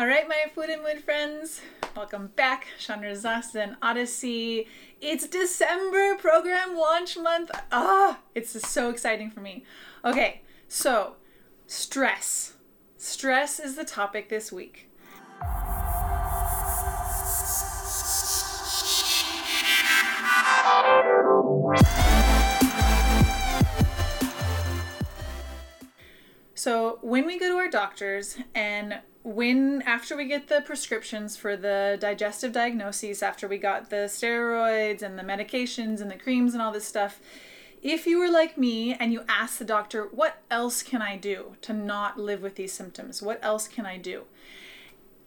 All 0.00 0.06
right, 0.06 0.26
my 0.26 0.46
food 0.54 0.70
and 0.70 0.82
mood 0.82 1.04
friends, 1.04 1.60
welcome 1.94 2.28
back. 2.28 2.68
Chandra 2.78 3.12
Zastan 3.12 3.76
Odyssey. 3.82 4.66
It's 4.98 5.28
December 5.28 6.14
program 6.14 6.74
launch 6.74 7.18
month. 7.18 7.50
Ah, 7.70 8.20
it's 8.34 8.66
so 8.66 8.88
exciting 8.88 9.30
for 9.30 9.40
me. 9.40 9.62
Okay, 10.02 10.40
so 10.68 11.16
stress. 11.66 12.54
Stress 12.96 13.60
is 13.60 13.76
the 13.76 13.84
topic 13.84 14.30
this 14.30 14.50
week. 14.50 14.88
So, 26.54 26.98
when 27.02 27.26
we 27.26 27.38
go 27.38 27.50
to 27.50 27.56
our 27.58 27.68
doctors 27.68 28.38
and 28.54 29.00
when 29.22 29.82
after 29.82 30.16
we 30.16 30.24
get 30.24 30.48
the 30.48 30.62
prescriptions 30.62 31.36
for 31.36 31.56
the 31.56 31.98
digestive 32.00 32.52
diagnoses, 32.52 33.22
after 33.22 33.46
we 33.46 33.58
got 33.58 33.90
the 33.90 34.06
steroids 34.08 35.02
and 35.02 35.18
the 35.18 35.22
medications 35.22 36.00
and 36.00 36.10
the 36.10 36.16
creams 36.16 36.54
and 36.54 36.62
all 36.62 36.72
this 36.72 36.86
stuff, 36.86 37.20
if 37.82 38.06
you 38.06 38.18
were 38.18 38.30
like 38.30 38.56
me 38.56 38.94
and 38.94 39.12
you 39.12 39.24
asked 39.28 39.58
the 39.58 39.64
doctor, 39.64 40.04
What 40.04 40.42
else 40.50 40.82
can 40.82 41.02
I 41.02 41.16
do 41.16 41.56
to 41.62 41.72
not 41.72 42.18
live 42.18 42.42
with 42.42 42.56
these 42.56 42.72
symptoms? 42.72 43.22
What 43.22 43.38
else 43.42 43.68
can 43.68 43.86
I 43.86 43.98
do? 43.98 44.24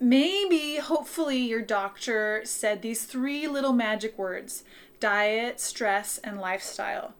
Maybe, 0.00 0.76
hopefully, 0.76 1.38
your 1.38 1.62
doctor 1.62 2.42
said 2.44 2.82
these 2.82 3.04
three 3.04 3.46
little 3.46 3.72
magic 3.72 4.18
words 4.18 4.64
diet, 5.00 5.60
stress, 5.60 6.18
and 6.18 6.40
lifestyle. 6.40 7.14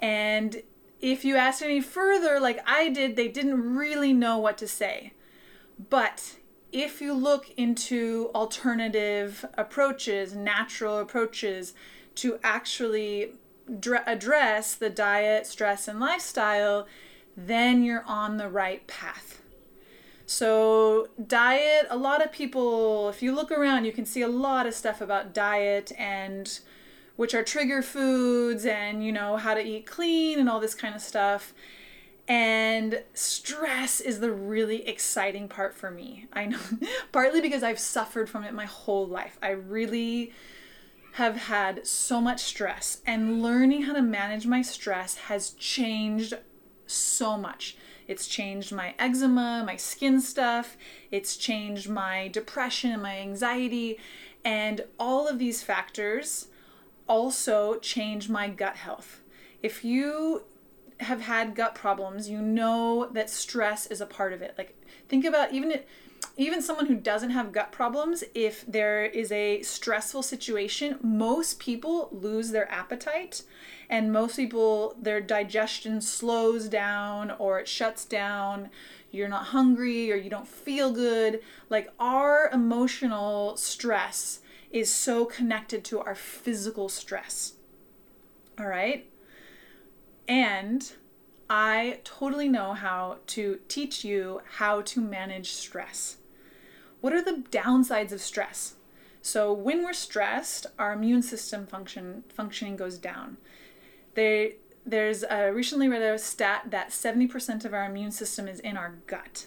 And 0.00 0.62
if 1.00 1.24
you 1.24 1.36
asked 1.36 1.62
any 1.62 1.80
further, 1.80 2.38
like 2.38 2.60
I 2.66 2.88
did, 2.88 3.16
they 3.16 3.28
didn't 3.28 3.76
really 3.76 4.12
know 4.12 4.38
what 4.38 4.58
to 4.58 4.68
say. 4.68 5.12
But 5.90 6.36
if 6.72 7.00
you 7.00 7.14
look 7.14 7.50
into 7.56 8.30
alternative 8.34 9.44
approaches, 9.54 10.34
natural 10.34 10.98
approaches 10.98 11.74
to 12.16 12.38
actually 12.42 13.32
dr- 13.78 14.02
address 14.06 14.74
the 14.74 14.90
diet, 14.90 15.46
stress, 15.46 15.88
and 15.88 16.00
lifestyle, 16.00 16.86
then 17.36 17.82
you're 17.82 18.04
on 18.06 18.36
the 18.36 18.48
right 18.48 18.86
path. 18.86 19.40
So, 20.26 21.08
diet, 21.26 21.86
a 21.88 21.96
lot 21.96 22.22
of 22.22 22.32
people, 22.32 23.08
if 23.08 23.22
you 23.22 23.34
look 23.34 23.50
around, 23.50 23.86
you 23.86 23.92
can 23.92 24.04
see 24.04 24.20
a 24.20 24.28
lot 24.28 24.66
of 24.66 24.74
stuff 24.74 25.00
about 25.00 25.32
diet 25.32 25.92
and 25.96 26.60
which 27.16 27.34
are 27.34 27.42
trigger 27.42 27.82
foods 27.82 28.66
and 28.66 29.04
you 29.04 29.10
know 29.10 29.36
how 29.36 29.54
to 29.54 29.60
eat 29.60 29.86
clean 29.86 30.38
and 30.38 30.48
all 30.48 30.60
this 30.60 30.74
kind 30.74 30.94
of 30.94 31.00
stuff 31.00 31.52
and 32.28 33.02
stress 33.14 34.00
is 34.00 34.20
the 34.20 34.30
really 34.30 34.86
exciting 34.86 35.48
part 35.48 35.74
for 35.74 35.90
me. 35.90 36.26
I 36.32 36.44
know 36.44 36.58
partly 37.12 37.40
because 37.40 37.62
i've 37.62 37.78
suffered 37.78 38.28
from 38.28 38.44
it 38.44 38.52
my 38.52 38.66
whole 38.66 39.06
life. 39.06 39.38
I 39.42 39.50
really 39.50 40.32
have 41.12 41.36
had 41.36 41.86
so 41.86 42.20
much 42.20 42.42
stress 42.42 43.00
and 43.06 43.42
learning 43.42 43.82
how 43.82 43.94
to 43.94 44.02
manage 44.02 44.46
my 44.46 44.62
stress 44.62 45.16
has 45.16 45.50
changed 45.50 46.34
so 46.86 47.36
much. 47.38 47.76
It's 48.06 48.28
changed 48.28 48.72
my 48.72 48.94
eczema 48.98 49.62
my 49.66 49.76
skin 49.76 50.20
stuff 50.20 50.76
it's 51.10 51.36
changed 51.36 51.88
my 51.88 52.28
depression 52.28 52.92
and 52.92 53.02
my 53.02 53.18
anxiety 53.18 53.98
and 54.44 54.82
all 54.98 55.26
of 55.26 55.38
these 55.38 55.62
factors 55.62 56.48
also 57.08 57.78
change 57.78 58.28
my 58.28 58.48
gut 58.48 58.76
health. 58.76 59.22
If 59.62 59.84
you 59.84 60.44
have 61.00 61.22
had 61.22 61.54
gut 61.54 61.74
problems, 61.74 62.28
you 62.28 62.40
know 62.40 63.08
that 63.12 63.30
stress 63.30 63.86
is 63.86 64.00
a 64.00 64.06
part 64.06 64.32
of 64.32 64.42
it. 64.42 64.54
Like 64.58 64.76
think 65.08 65.24
about 65.24 65.52
even 65.52 65.70
it, 65.70 65.88
even 66.36 66.62
someone 66.62 66.86
who 66.86 66.94
doesn't 66.94 67.30
have 67.30 67.52
gut 67.52 67.72
problems, 67.72 68.24
if 68.34 68.64
there 68.66 69.04
is 69.04 69.30
a 69.32 69.62
stressful 69.62 70.22
situation, 70.22 70.98
most 71.02 71.58
people 71.58 72.08
lose 72.12 72.50
their 72.50 72.70
appetite 72.70 73.42
and 73.88 74.12
most 74.12 74.36
people 74.36 74.96
their 75.00 75.20
digestion 75.20 76.00
slows 76.00 76.68
down 76.68 77.32
or 77.38 77.60
it 77.60 77.68
shuts 77.68 78.04
down. 78.04 78.70
You're 79.10 79.28
not 79.28 79.46
hungry 79.46 80.12
or 80.12 80.16
you 80.16 80.30
don't 80.30 80.48
feel 80.48 80.92
good. 80.92 81.40
Like 81.70 81.92
our 81.98 82.50
emotional 82.52 83.56
stress 83.56 84.40
is 84.70 84.92
so 84.92 85.24
connected 85.24 85.84
to 85.84 86.00
our 86.00 86.14
physical 86.14 86.88
stress. 86.88 87.54
All 88.58 88.66
right? 88.66 89.08
And 90.28 90.92
I 91.48 92.00
totally 92.04 92.48
know 92.48 92.74
how 92.74 93.18
to 93.28 93.60
teach 93.68 94.04
you 94.04 94.42
how 94.58 94.82
to 94.82 95.00
manage 95.00 95.52
stress. 95.52 96.18
What 97.00 97.14
are 97.14 97.22
the 97.22 97.44
downsides 97.50 98.12
of 98.12 98.20
stress? 98.20 98.74
So 99.22 99.52
when 99.52 99.84
we're 99.84 99.94
stressed, 99.94 100.66
our 100.78 100.92
immune 100.92 101.22
system 101.22 101.66
function 101.66 102.24
functioning 102.28 102.76
goes 102.76 102.98
down. 102.98 103.38
They, 104.14 104.56
there's 104.84 105.22
a, 105.22 105.50
recently 105.52 105.88
read 105.88 106.02
a 106.02 106.18
stat 106.18 106.64
that 106.70 106.90
70% 106.90 107.64
of 107.64 107.72
our 107.72 107.86
immune 107.86 108.10
system 108.10 108.46
is 108.46 108.60
in 108.60 108.76
our 108.76 108.96
gut. 109.06 109.46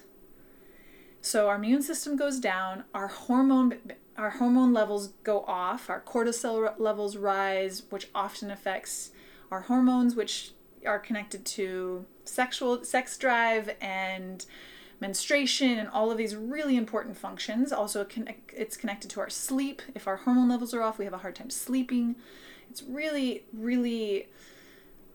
So 1.22 1.50
our 1.50 1.56
immune 1.56 1.84
system 1.84 2.16
goes 2.16 2.40
down, 2.40 2.86
our 2.94 3.08
hormone 3.08 3.80
our 4.18 4.32
hormone 4.32 4.74
levels 4.74 5.10
go 5.24 5.44
off, 5.48 5.90
our 5.90 6.02
cortisol 6.02 6.74
levels 6.78 7.16
rise, 7.16 7.84
which 7.90 8.10
often 8.14 8.52
affects 8.52 9.12
our 9.50 9.62
hormones, 9.62 10.16
which 10.16 10.52
are 10.86 11.00
connected 11.00 11.46
to 11.46 12.06
sexual 12.26 12.84
sex 12.84 13.18
drive 13.18 13.76
and 13.82 14.46
menstruation 15.00 15.80
and 15.80 15.90
all 15.90 16.12
of 16.12 16.18
these 16.18 16.36
really 16.36 16.78
important 16.78 17.18
functions. 17.18 17.74
Also, 17.74 18.06
it's 18.54 18.78
connected 18.78 19.10
to 19.12 19.20
our 19.20 19.30
sleep. 19.30 19.82
If 19.96 20.08
our 20.08 20.18
hormone 20.18 20.50
levels 20.50 20.74
are 20.74 20.82
off, 20.82 21.00
we 21.00 21.06
have 21.06 21.14
a 21.14 21.20
hard 21.20 21.36
time 21.36 21.50
sleeping. 21.50 22.16
It's 22.70 22.84
really, 22.84 23.44
really 23.52 24.28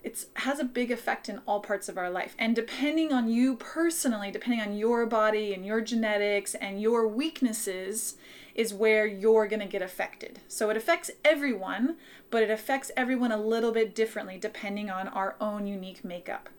it 0.06 0.24
has 0.34 0.60
a 0.60 0.64
big 0.64 0.92
effect 0.92 1.28
in 1.28 1.40
all 1.48 1.58
parts 1.58 1.88
of 1.88 1.98
our 1.98 2.08
life. 2.08 2.36
And 2.38 2.54
depending 2.54 3.12
on 3.12 3.28
you 3.28 3.56
personally, 3.56 4.30
depending 4.30 4.60
on 4.60 4.76
your 4.76 5.04
body 5.04 5.52
and 5.52 5.66
your 5.66 5.80
genetics 5.80 6.54
and 6.54 6.80
your 6.80 7.08
weaknesses, 7.08 8.14
is 8.54 8.72
where 8.72 9.04
you're 9.04 9.48
going 9.48 9.58
to 9.58 9.66
get 9.66 9.82
affected. 9.82 10.38
So 10.46 10.70
it 10.70 10.76
affects 10.76 11.10
everyone, 11.24 11.96
but 12.30 12.44
it 12.44 12.52
affects 12.52 12.92
everyone 12.96 13.32
a 13.32 13.36
little 13.36 13.72
bit 13.72 13.96
differently 13.96 14.38
depending 14.38 14.90
on 14.90 15.08
our 15.08 15.34
own 15.40 15.66
unique 15.66 16.04
makeup. 16.04 16.50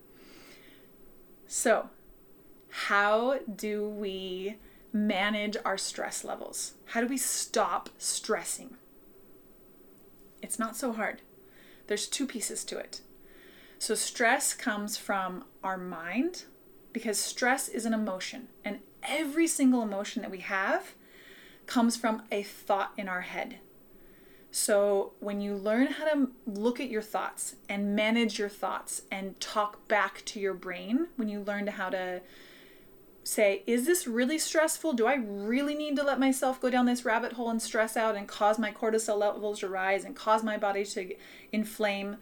So, 1.46 1.88
how 2.68 3.38
do 3.38 3.88
we 3.88 4.56
manage 4.92 5.56
our 5.64 5.78
stress 5.78 6.22
levels? 6.22 6.74
How 6.88 7.00
do 7.00 7.06
we 7.06 7.16
stop 7.16 7.88
stressing? 7.96 8.76
It's 10.42 10.58
not 10.58 10.76
so 10.76 10.92
hard. 10.92 11.22
There's 11.86 12.06
two 12.06 12.26
pieces 12.26 12.62
to 12.66 12.76
it. 12.76 13.00
So, 13.78 13.94
stress 13.94 14.54
comes 14.54 14.96
from 14.96 15.44
our 15.62 15.78
mind 15.78 16.44
because 16.92 17.18
stress 17.18 17.68
is 17.68 17.86
an 17.86 17.94
emotion, 17.94 18.48
and 18.64 18.80
every 19.02 19.46
single 19.46 19.82
emotion 19.82 20.22
that 20.22 20.30
we 20.30 20.40
have 20.40 20.94
comes 21.66 21.96
from 21.96 22.22
a 22.32 22.42
thought 22.42 22.92
in 22.96 23.08
our 23.08 23.20
head. 23.20 23.58
So, 24.50 25.12
when 25.20 25.40
you 25.40 25.54
learn 25.54 25.88
how 25.88 26.06
to 26.06 26.30
look 26.44 26.80
at 26.80 26.90
your 26.90 27.02
thoughts 27.02 27.54
and 27.68 27.94
manage 27.94 28.38
your 28.38 28.48
thoughts 28.48 29.02
and 29.12 29.38
talk 29.38 29.86
back 29.86 30.24
to 30.26 30.40
your 30.40 30.54
brain, 30.54 31.08
when 31.16 31.28
you 31.28 31.40
learn 31.40 31.68
how 31.68 31.90
to 31.90 32.22
say, 33.22 33.62
is 33.66 33.86
this 33.86 34.06
really 34.08 34.38
stressful? 34.38 34.94
Do 34.94 35.06
I 35.06 35.14
really 35.14 35.74
need 35.74 35.96
to 35.96 36.02
let 36.02 36.18
myself 36.18 36.60
go 36.60 36.70
down 36.70 36.86
this 36.86 37.04
rabbit 37.04 37.34
hole 37.34 37.50
and 37.50 37.60
stress 37.60 37.96
out 37.96 38.16
and 38.16 38.26
cause 38.26 38.58
my 38.58 38.72
cortisol 38.72 39.18
levels 39.18 39.60
to 39.60 39.68
rise 39.68 40.04
and 40.04 40.16
cause 40.16 40.42
my 40.42 40.56
body 40.56 40.84
to 40.86 41.14
inflame? 41.52 42.16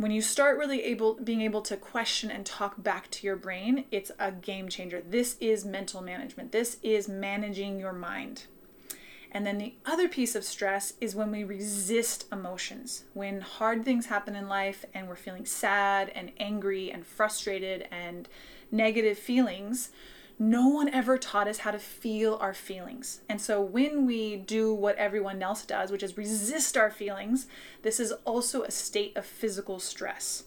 When 0.00 0.10
you 0.10 0.22
start 0.22 0.56
really 0.56 0.82
able 0.82 1.14
being 1.22 1.42
able 1.42 1.60
to 1.60 1.76
question 1.76 2.30
and 2.30 2.46
talk 2.46 2.82
back 2.82 3.10
to 3.10 3.26
your 3.26 3.36
brain 3.36 3.84
it's 3.90 4.10
a 4.18 4.32
game 4.32 4.68
changer. 4.68 5.02
This 5.06 5.36
is 5.40 5.64
mental 5.64 6.00
management. 6.00 6.52
This 6.52 6.78
is 6.82 7.06
managing 7.06 7.78
your 7.78 7.92
mind. 7.92 8.44
And 9.30 9.46
then 9.46 9.58
the 9.58 9.74
other 9.84 10.08
piece 10.08 10.34
of 10.34 10.44
stress 10.44 10.94
is 11.00 11.14
when 11.14 11.30
we 11.30 11.44
resist 11.44 12.24
emotions. 12.32 13.04
When 13.12 13.42
hard 13.42 13.84
things 13.84 14.06
happen 14.06 14.34
in 14.34 14.48
life 14.48 14.86
and 14.94 15.06
we're 15.06 15.16
feeling 15.16 15.44
sad 15.44 16.08
and 16.14 16.32
angry 16.40 16.90
and 16.90 17.06
frustrated 17.06 17.86
and 17.92 18.26
negative 18.72 19.18
feelings 19.18 19.90
no 20.40 20.68
one 20.68 20.88
ever 20.88 21.18
taught 21.18 21.46
us 21.46 21.58
how 21.58 21.70
to 21.70 21.78
feel 21.78 22.38
our 22.40 22.54
feelings. 22.54 23.20
And 23.28 23.38
so 23.38 23.60
when 23.60 24.06
we 24.06 24.36
do 24.36 24.72
what 24.72 24.96
everyone 24.96 25.42
else 25.42 25.66
does, 25.66 25.92
which 25.92 26.02
is 26.02 26.16
resist 26.16 26.78
our 26.78 26.90
feelings, 26.90 27.46
this 27.82 28.00
is 28.00 28.12
also 28.24 28.62
a 28.62 28.70
state 28.70 29.14
of 29.18 29.26
physical 29.26 29.78
stress. 29.78 30.44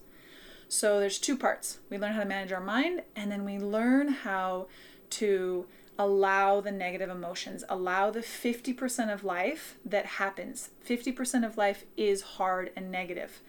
So 0.68 1.00
there's 1.00 1.19
two 1.19 1.38
parts. 1.38 1.78
We 1.92 2.00
learn 2.00 2.13
how 2.13 2.22
to 2.22 2.28
manage 2.28 2.51
our 2.51 2.60
mind 2.60 3.04
and 3.16 3.31
then 3.31 3.45
we 3.45 3.60
learn 3.60 4.07
how 4.07 4.66
to 5.12 5.68
allow 6.00 6.60
the 6.60 6.72
negative 6.72 7.12
emotions, 7.12 7.63
allow 7.69 8.10
the 8.10 8.22
50% 8.22 9.13
of 9.13 9.24
life 9.24 9.78
that 9.86 10.07
happens. 10.07 10.72
50% 10.90 11.45
of 11.45 11.56
life 11.56 11.86
is 11.95 12.22
hard 12.24 12.72
and 12.75 12.92
negative. 12.92 13.42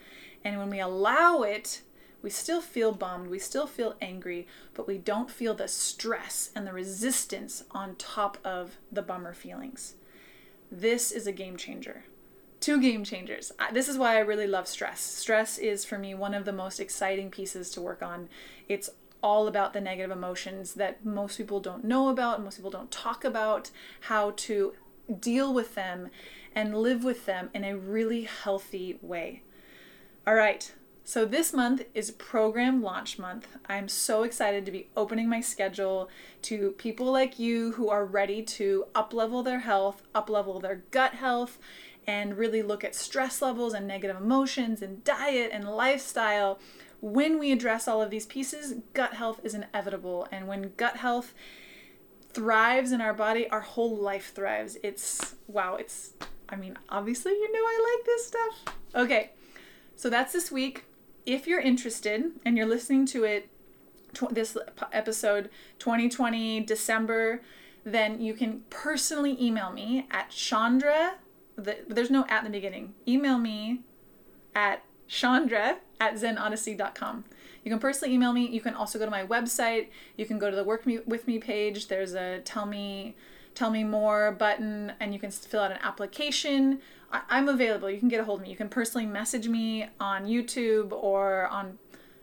And 0.45 0.59
when 0.59 0.69
we 0.69 0.79
allow 0.79 1.41
it, 1.41 1.81
We 2.25 2.31
still 2.31 2.63
feel 2.63 2.93
bummed, 2.93 3.29
we 3.29 3.39
still 3.39 3.67
feel 3.67 3.97
angry, 4.01 4.47
but 4.73 4.87
we 4.87 4.97
don't 4.97 5.31
feel 5.31 5.53
the 5.53 5.69
stress 5.69 6.49
and 6.57 6.67
the 6.67 6.73
resistance 6.73 7.65
on 7.73 7.97
top 7.97 8.39
of 8.43 8.79
the 8.91 9.03
bummer 9.03 9.35
feelings. 9.35 9.97
This 10.73 11.13
is 11.13 11.27
a 11.27 11.33
game 11.33 11.59
changer. 11.59 12.05
Two 12.61 12.81
game 12.81 13.05
changers. 13.05 13.53
This 13.75 13.91
is 13.91 13.99
why 13.99 14.17
I 14.17 14.21
really 14.21 14.47
love 14.47 14.67
stress. 14.67 15.03
Stress 15.03 15.59
is 15.59 15.85
for 15.85 15.99
me 15.99 16.15
one 16.15 16.33
of 16.33 16.47
the 16.47 16.53
most 16.53 16.81
exciting 16.81 17.31
pieces 17.31 17.69
to 17.73 17.83
work 17.83 18.03
on. 18.03 18.31
It's 18.71 18.89
all 19.23 19.47
about 19.47 19.75
the 19.75 19.83
negative 19.83 20.11
emotions 20.11 20.73
that 20.75 21.05
most 21.05 21.37
people 21.37 21.61
don't 21.61 21.85
know 21.85 22.09
about, 22.09 22.43
most 22.43 22.57
people 22.57 22.71
don't 22.71 22.91
talk 22.91 23.23
about, 23.23 23.71
how 24.01 24.33
to 24.37 24.73
deal 25.21 25.53
with 25.53 25.75
them 25.75 26.09
and 26.55 26.75
live 26.75 27.05
with 27.05 27.27
them 27.27 27.51
in 27.53 27.65
a 27.65 27.77
really 27.77 28.23
healthy 28.23 28.99
way. 29.03 29.43
All 30.27 30.35
right, 30.35 30.73
so 31.07 31.27
this 31.27 31.53
month 31.53 31.85
is 31.93 32.11
program 32.13 32.83
launch 32.83 33.19
month. 33.19 33.47
I'm 33.67 33.89
so 33.89 34.23
excited 34.23 34.65
to 34.65 34.73
be 34.73 34.89
opening 34.97 35.29
my 35.29 35.43
schedule 35.43 36.09
to 36.43 36.71
people 36.73 37.13
like 37.13 37.39
you 37.39 37.73
who 37.73 37.91
are 37.91 38.07
ready 38.07 38.43
to 38.43 38.87
uplevel 38.95 39.45
their 39.45 39.61
health, 39.61 40.03
uplevel 40.15 40.63
their 40.63 40.83
gut 40.91 41.13
health, 41.13 41.59
and 42.07 42.39
really 42.39 42.63
look 42.63 42.85
at 42.85 42.95
stress 42.95 43.43
levels 43.43 43.75
and 43.75 43.87
negative 43.87 44.17
emotions 44.17 44.81
and 44.81 45.05
diet 45.05 45.51
and 45.53 45.69
lifestyle. 45.69 46.59
When 47.03 47.39
we 47.39 47.53
address 47.53 47.87
all 47.87 48.01
of 48.01 48.09
these 48.09 48.25
pieces, 48.25 48.77
gut 48.95 49.13
health 49.13 49.41
is 49.45 49.55
inevitable. 49.55 50.27
And 50.33 50.49
when 50.49 50.73
gut 50.79 50.97
health 50.97 51.35
thrives 52.33 52.93
in 52.93 53.03
our 53.03 53.15
body, 53.15 53.47
our 53.51 53.61
whole 53.61 53.95
life 53.95 54.33
thrives. 54.35 54.79
It's 54.83 55.35
wow, 55.49 55.77
it's 55.77 56.15
I 56.49 56.57
mean, 56.57 56.79
obviously 56.89 57.33
you 57.33 57.53
know 57.53 57.61
I 57.61 57.97
like 57.97 58.07
this 58.07 58.27
stuff. 58.27 58.77
Okay. 58.95 59.31
So 59.97 60.09
that's 60.09 60.33
this 60.33 60.51
week 60.51 60.85
if 61.27 61.47
you're 61.47 61.61
interested 61.61 62.33
and 62.45 62.57
you're 62.57 62.67
listening 62.67 63.07
to 63.07 63.25
it, 63.25 63.49
tw- 64.13 64.35
this 64.35 64.57
episode 64.93 65.51
2020 65.79 66.61
December, 66.61 67.43
then 67.85 68.21
you 68.21 68.35
can 68.35 68.63
personally 68.71 69.37
email 69.43 69.73
me 69.73 70.07
at 70.11 70.31
Chandra. 70.31 71.15
The, 71.57 71.79
there's 71.87 72.11
no 72.11 72.25
at 72.29 72.45
in 72.45 72.53
the 72.53 72.59
beginning. 72.59 72.95
Email 73.07 73.39
me 73.39 73.83
at 74.55 74.85
Chandra 75.07 75.79
at 76.01 76.15
ZenOdyssey.com. 76.15 77.25
You 77.63 77.71
can 77.71 77.79
personally 77.79 78.15
email 78.15 78.33
me. 78.33 78.47
You 78.47 78.61
can 78.61 78.75
also 78.75 78.99
go 78.99 79.05
to 79.05 79.11
my 79.11 79.25
website. 79.27 79.89
You 80.17 80.27
can 80.27 80.39
go 80.39 80.51
to 80.51 80.57
the 80.57 80.65
Work 80.65 80.87
me, 80.87 80.99
With 81.07 81.27
Me 81.27 81.39
page. 81.39 81.89
There's 81.89 82.15
a 82.15 82.41
Tell 82.41 82.67
Me 82.67 83.15
Tell 83.55 83.71
Me 83.71 83.85
More 83.85 84.33
button, 84.33 84.93
and 85.01 85.13
you 85.13 85.21
can 85.21 85.31
fill 85.31 85.61
out 85.61 85.71
an 85.71 85.79
application. 85.83 86.81
I, 87.13 87.39
am 87.39 87.49
available. 87.49 87.89
You 87.91 87.99
can 87.99 88.09
get 88.09 88.21
a 88.21 88.25
hold 88.25 88.41
of 88.41 88.45
me. 88.45 88.51
You 88.51 88.57
can 88.57 88.69
personally 88.69 89.07
message 89.07 89.49
me 89.49 89.87
on 90.01 90.27
YouTube 90.27 90.93
or 90.93 91.47
on. 91.49 91.79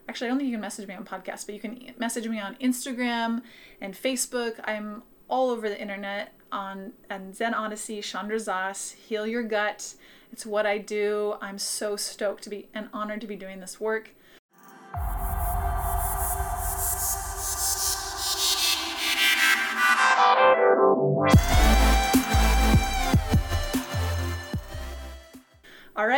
Actually, 0.10 0.28
I 0.28 0.30
don't 0.30 0.40
think 0.40 0.50
you 0.50 0.56
can 0.56 0.62
message 0.62 0.88
me 0.88 0.94
on 0.94 1.06
podcasts, 1.06 1.46
but 1.46 1.56
you 1.56 1.62
can 1.62 1.94
message 1.98 2.28
me 2.28 2.40
on 2.40 2.56
Instagram 2.56 3.42
and 3.80 3.94
Facebook. 3.94 4.60
I'm 4.66 5.04
all 5.30 5.50
over 5.50 5.70
the 5.70 5.80
internet 5.80 6.34
on 6.52 6.92
and 7.10 7.36
Zen 7.36 7.54
Odyssey, 7.54 8.02
Chandra 8.02 8.40
Zas, 8.40 8.92
Heal 8.92 9.26
Your 9.26 9.44
Gut. 9.44 9.96
It's 10.32 10.46
what 10.46 10.66
I 10.66 10.78
do. 10.78 11.36
I'm 11.42 11.58
so 11.58 11.96
stoked 11.96 12.44
to 12.44 12.50
be 12.50 12.68
and 12.74 12.90
honored 12.94 13.22
to 13.22 13.28
be 13.28 13.36
doing 13.36 13.60
this 13.60 13.80
work. 13.80 14.14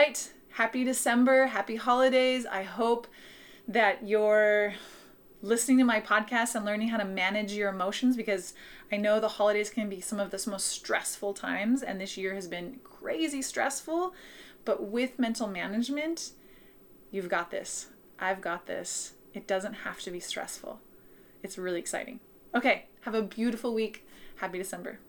Right, 0.03 0.29
happy 0.49 0.83
December, 0.83 1.47
happy 1.47 1.77
holidays. 1.77 2.45
I 2.45 2.63
hope 2.63 3.07
that 3.69 4.05
you're 4.05 4.73
listening 5.41 5.77
to 5.77 5.85
my 5.85 6.01
podcast 6.01 6.55
and 6.55 6.65
learning 6.65 6.89
how 6.89 6.97
to 6.97 7.05
manage 7.05 7.53
your 7.53 7.69
emotions 7.69 8.17
because 8.17 8.53
I 8.91 8.97
know 8.97 9.21
the 9.21 9.29
holidays 9.29 9.69
can 9.69 9.87
be 9.87 10.01
some 10.01 10.19
of 10.19 10.29
the 10.29 10.49
most 10.49 10.67
stressful 10.67 11.33
times, 11.35 11.83
and 11.83 12.01
this 12.01 12.17
year 12.17 12.35
has 12.35 12.49
been 12.49 12.79
crazy 12.83 13.41
stressful. 13.41 14.13
But 14.65 14.89
with 14.89 15.19
mental 15.19 15.47
management, 15.47 16.31
you've 17.09 17.29
got 17.29 17.49
this. 17.49 17.87
I've 18.19 18.41
got 18.41 18.65
this. 18.65 19.13
It 19.33 19.47
doesn't 19.47 19.73
have 19.73 20.01
to 20.01 20.11
be 20.11 20.19
stressful. 20.19 20.81
It's 21.41 21.57
really 21.57 21.79
exciting. 21.79 22.19
Okay, 22.53 22.87
have 23.01 23.15
a 23.15 23.21
beautiful 23.21 23.73
week. 23.73 24.05
Happy 24.35 24.57
December. 24.57 24.99